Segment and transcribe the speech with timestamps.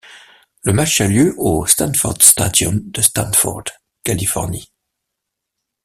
[0.63, 3.65] Le match a eu lieu le au Stanford Stadium de Stanford,
[4.03, 4.73] Californie.